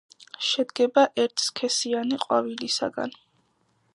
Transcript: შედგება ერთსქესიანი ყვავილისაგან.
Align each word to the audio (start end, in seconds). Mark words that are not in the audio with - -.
შედგება 0.51 1.03
ერთსქესიანი 1.25 2.19
ყვავილისაგან. 2.25 3.17